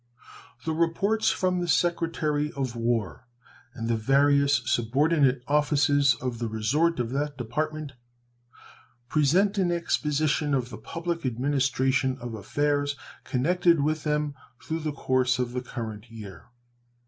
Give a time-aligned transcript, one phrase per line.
[0.65, 3.27] The reports from the Secretary of War
[3.75, 7.91] and the various subordinate offices of the resort of that Department
[9.09, 15.37] present an exposition of the public administration of affairs connected with them through the course
[15.37, 16.47] of the current year.